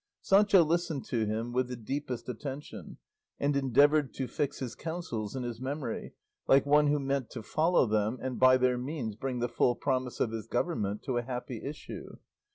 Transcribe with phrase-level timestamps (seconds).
[0.19, 2.97] Sancho listened to him with the deepest attention,
[3.39, 6.13] and endeavoured to fix his counsels in his memory,
[6.47, 10.19] like one who meant to follow them and by their means bring the full promise
[10.19, 12.17] of his government to a happy issue.